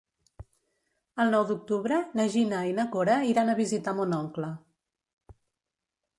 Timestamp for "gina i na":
2.37-2.87